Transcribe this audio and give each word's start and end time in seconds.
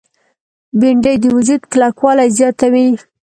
بېنډۍ 0.79 1.15
د 1.21 1.25
وجود 1.35 1.61
کلکوالی 1.73 2.27
زیاتوي 2.37 2.87